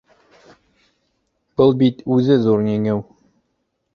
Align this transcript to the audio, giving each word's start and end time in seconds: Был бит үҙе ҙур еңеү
Был 1.61 1.75
бит 1.83 2.01
үҙе 2.15 2.37
ҙур 2.47 2.65
еңеү 2.71 2.97